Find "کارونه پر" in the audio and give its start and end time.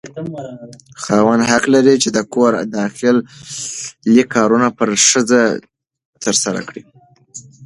4.33-4.89